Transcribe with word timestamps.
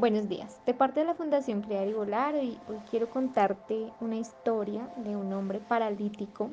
Buenos 0.00 0.30
días, 0.30 0.62
de 0.64 0.72
parte 0.72 1.00
de 1.00 1.04
la 1.04 1.14
Fundación 1.14 1.60
Criar 1.60 1.86
y 1.86 1.92
Volar, 1.92 2.34
hoy, 2.34 2.58
hoy 2.70 2.78
quiero 2.90 3.10
contarte 3.10 3.92
una 4.00 4.16
historia 4.16 4.88
de 4.96 5.14
un 5.14 5.30
hombre 5.34 5.58
paralítico 5.60 6.52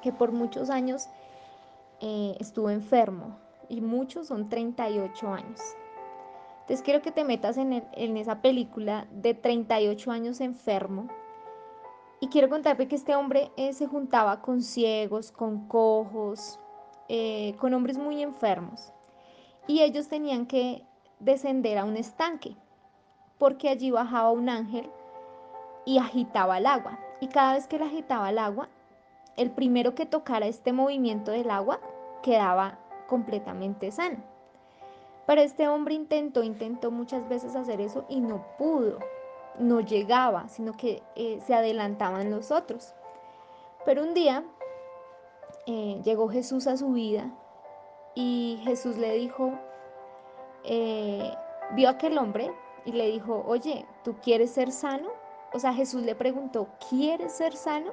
que 0.00 0.12
por 0.12 0.30
muchos 0.30 0.70
años 0.70 1.08
eh, 1.98 2.36
estuvo 2.38 2.70
enfermo 2.70 3.40
y 3.68 3.80
muchos 3.80 4.28
son 4.28 4.48
38 4.48 5.32
años. 5.32 5.60
Entonces 6.60 6.82
quiero 6.82 7.02
que 7.02 7.10
te 7.10 7.24
metas 7.24 7.56
en, 7.56 7.82
en 7.90 8.16
esa 8.16 8.40
película 8.40 9.08
de 9.10 9.34
38 9.34 10.12
años 10.12 10.40
enfermo 10.40 11.08
y 12.20 12.28
quiero 12.28 12.48
contarte 12.48 12.86
que 12.86 12.94
este 12.94 13.16
hombre 13.16 13.50
eh, 13.56 13.72
se 13.72 13.88
juntaba 13.88 14.42
con 14.42 14.62
ciegos, 14.62 15.32
con 15.32 15.66
cojos, 15.66 16.60
eh, 17.08 17.56
con 17.58 17.74
hombres 17.74 17.98
muy 17.98 18.22
enfermos 18.22 18.92
y 19.66 19.80
ellos 19.80 20.06
tenían 20.06 20.46
que 20.46 20.86
descender 21.20 21.78
a 21.78 21.84
un 21.84 21.96
estanque 21.96 22.56
porque 23.40 23.70
allí 23.70 23.90
bajaba 23.90 24.30
un 24.30 24.50
ángel 24.50 24.90
y 25.86 25.98
agitaba 25.98 26.58
el 26.58 26.66
agua. 26.66 26.98
Y 27.20 27.28
cada 27.28 27.54
vez 27.54 27.66
que 27.66 27.76
él 27.76 27.82
agitaba 27.82 28.28
el 28.28 28.38
agua, 28.38 28.68
el 29.36 29.50
primero 29.50 29.94
que 29.94 30.04
tocara 30.04 30.46
este 30.46 30.74
movimiento 30.74 31.30
del 31.30 31.50
agua 31.50 31.80
quedaba 32.22 32.78
completamente 33.08 33.90
sano. 33.90 34.18
Pero 35.26 35.40
este 35.40 35.68
hombre 35.68 35.94
intentó, 35.94 36.42
intentó 36.42 36.90
muchas 36.90 37.26
veces 37.28 37.56
hacer 37.56 37.80
eso 37.80 38.04
y 38.10 38.20
no 38.20 38.44
pudo, 38.58 38.98
no 39.58 39.80
llegaba, 39.80 40.48
sino 40.48 40.76
que 40.76 41.02
eh, 41.16 41.40
se 41.46 41.54
adelantaban 41.54 42.30
los 42.30 42.50
otros. 42.50 42.94
Pero 43.86 44.02
un 44.02 44.12
día 44.12 44.44
eh, 45.66 46.00
llegó 46.04 46.28
Jesús 46.28 46.66
a 46.66 46.76
su 46.76 46.92
vida 46.92 47.30
y 48.14 48.60
Jesús 48.64 48.98
le 48.98 49.14
dijo, 49.14 49.52
eh, 50.64 51.32
vio 51.72 51.88
a 51.88 51.92
aquel 51.92 52.18
hombre 52.18 52.52
y 52.84 52.92
le 52.92 53.06
dijo, 53.06 53.44
oye, 53.46 53.86
¿tú 54.04 54.16
quieres 54.22 54.50
ser 54.50 54.72
sano? 54.72 55.08
O 55.52 55.58
sea, 55.58 55.72
Jesús 55.72 56.02
le 56.02 56.14
preguntó, 56.14 56.68
¿quieres 56.88 57.32
ser 57.32 57.56
sano? 57.56 57.92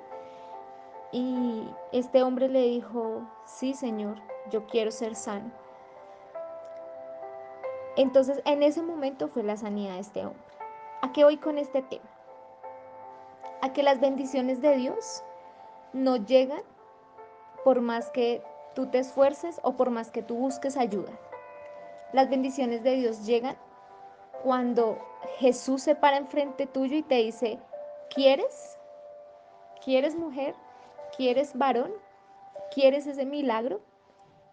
Y 1.11 1.63
este 1.91 2.21
hombre 2.23 2.49
le 2.49 2.61
dijo, 2.61 3.21
sí, 3.45 3.73
Señor, 3.73 4.17
yo 4.49 4.65
quiero 4.67 4.91
ser 4.91 5.15
sano. 5.15 5.51
Entonces, 7.95 8.41
en 8.45 8.61
ese 8.61 8.83
momento 8.83 9.27
fue 9.27 9.43
la 9.43 9.57
sanidad 9.57 9.95
de 9.95 10.01
este 10.01 10.25
hombre. 10.25 10.43
¿A 11.01 11.11
qué 11.11 11.23
voy 11.23 11.37
con 11.37 11.57
este 11.57 11.81
tema? 11.81 12.05
A 13.61 13.73
que 13.73 13.81
las 13.81 13.99
bendiciones 13.99 14.61
de 14.61 14.75
Dios 14.75 15.23
no 15.93 16.17
llegan 16.17 16.61
por 17.63 17.81
más 17.81 18.11
que 18.11 18.43
tú 18.75 18.87
te 18.87 18.99
esfuerces 18.99 19.59
o 19.63 19.75
por 19.75 19.89
más 19.89 20.11
que 20.11 20.21
tú 20.21 20.35
busques 20.35 20.77
ayuda. 20.77 21.11
Las 22.13 22.29
bendiciones 22.29 22.83
de 22.83 22.95
Dios 22.95 23.25
llegan 23.25 23.57
cuando 24.43 24.97
Jesús 25.37 25.81
se 25.81 25.95
para 25.95 26.17
enfrente 26.17 26.65
tuyo 26.65 26.95
y 26.97 27.03
te 27.03 27.15
dice, 27.15 27.59
¿quieres? 28.13 28.77
¿Quieres 29.83 30.15
mujer? 30.15 30.55
¿Quieres 31.15 31.57
varón? 31.57 31.91
¿Quieres 32.73 33.07
ese 33.07 33.25
milagro? 33.25 33.81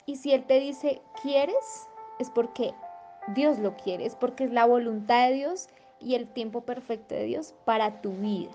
Y 0.07 0.17
si 0.17 0.33
Él 0.33 0.45
te 0.45 0.61
dice, 0.61 1.01
¿quieres? 1.23 1.89
Es 2.19 2.31
porque 2.31 2.75
Dios 3.29 3.59
lo 3.59 3.77
quiere, 3.77 4.05
es 4.05 4.17
porque 4.17 4.45
es 4.45 4.53
la 4.53 4.67
voluntad 4.67 5.29
de 5.29 5.35
Dios 5.35 5.69
y 6.01 6.15
el 6.15 6.29
tiempo 6.29 6.63
perfecto 6.63 7.15
de 7.15 7.25
Dios 7.25 7.55
para 7.65 8.03
tu 8.03 8.13
vida. 8.13 8.51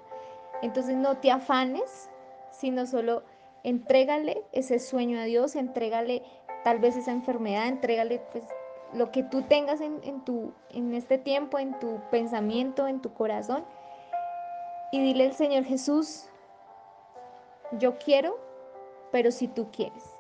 Entonces 0.62 0.96
no 0.96 1.18
te 1.18 1.32
afanes, 1.32 2.10
sino 2.52 2.86
solo 2.86 3.24
entrégale 3.64 4.44
ese 4.52 4.80
sueño 4.80 5.20
a 5.20 5.24
Dios, 5.24 5.56
entrégale 5.56 6.24
tal 6.64 6.80
vez 6.80 6.96
esa 6.96 7.12
enfermedad, 7.12 7.68
entrégale 7.68 8.20
pues 8.32 8.44
lo 8.94 9.12
que 9.12 9.24
tú 9.24 9.44
tengas 9.44 9.82
en, 9.82 10.00
en, 10.04 10.24
tu, 10.26 10.54
en 10.70 10.94
este 10.94 11.18
tiempo, 11.18 11.60
en 11.60 11.78
tu 11.80 12.00
pensamiento, 12.12 12.88
en 12.88 13.02
tu 13.02 13.14
corazón. 13.14 13.64
Y 14.92 15.02
dile 15.02 15.26
al 15.26 15.34
Señor 15.34 15.64
Jesús, 15.66 16.28
yo 17.74 17.98
quiero, 18.00 18.38
pero 19.12 19.32
si 19.32 19.48
tú 19.48 19.70
quieres. 19.72 20.16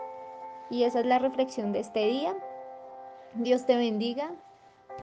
Y 0.70 0.84
esa 0.84 1.00
es 1.00 1.06
la 1.06 1.20
reflexión 1.20 1.72
de 1.72 1.80
este 1.80 2.06
día. 2.06 2.36
Dios 3.34 3.66
te 3.66 3.76
bendiga. 3.76 4.32